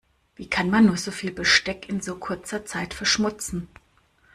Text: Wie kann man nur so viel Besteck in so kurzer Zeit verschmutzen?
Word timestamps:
Wie 0.35 0.49
kann 0.49 0.71
man 0.71 0.87
nur 0.87 0.97
so 0.97 1.11
viel 1.11 1.31
Besteck 1.31 1.87
in 1.87 2.01
so 2.01 2.15
kurzer 2.15 2.65
Zeit 2.65 2.95
verschmutzen? 2.95 3.67